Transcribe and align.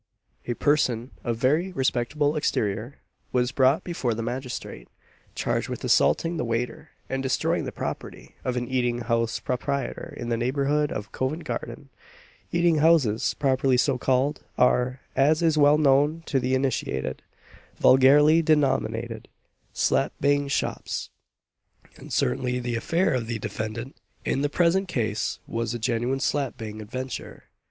A 0.47 0.55
person 0.55 1.11
of 1.23 1.37
very 1.37 1.71
respectable 1.71 2.35
exterior 2.35 2.95
was 3.31 3.51
brought 3.51 3.83
before 3.83 4.15
the 4.15 4.23
magistrate, 4.23 4.87
charged 5.35 5.69
with 5.69 5.83
assaulting 5.83 6.37
the 6.37 6.43
waiter, 6.43 6.89
and 7.07 7.21
destroying 7.21 7.65
the 7.65 7.71
property, 7.71 8.33
of 8.43 8.57
an 8.57 8.67
eating 8.67 9.01
house 9.01 9.39
proprietor 9.39 10.11
in 10.17 10.29
the 10.29 10.37
neighbourhood 10.37 10.91
of 10.91 11.11
Covent 11.11 11.43
garden. 11.43 11.89
Eating 12.51 12.79
houses, 12.79 13.35
properly 13.37 13.77
so 13.77 13.99
called, 13.99 14.43
are, 14.57 15.01
as 15.15 15.43
is 15.43 15.55
well 15.55 15.77
known 15.77 16.23
to 16.25 16.39
the 16.39 16.55
initiated, 16.55 17.21
vulgarly 17.77 18.41
denominated 18.41 19.27
"slap 19.71 20.13
bang 20.19 20.47
shops;" 20.47 21.11
and 21.97 22.11
certainly 22.11 22.57
the 22.57 22.75
affair 22.75 23.13
of 23.13 23.27
the 23.27 23.37
defendant, 23.37 23.95
in 24.25 24.41
the 24.41 24.49
present 24.49 24.87
case, 24.87 25.37
was 25.45 25.75
a 25.75 25.77
genuine 25.77 26.19
slap 26.19 26.57
bang 26.57 26.81
adventure. 26.81 27.43